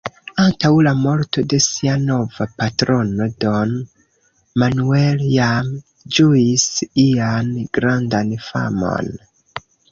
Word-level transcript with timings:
Antaŭ 0.43 0.69
la 0.85 0.93
morto 1.01 1.41
de 1.51 1.59
sia 1.65 1.97
nova 2.05 2.47
patrono, 2.61 3.27
Don 3.45 3.75
Manuel 4.65 5.23
jam 5.37 5.71
ĝuis 6.17 6.67
ian 7.07 7.55
grandan 7.79 8.37
famon. 8.51 9.17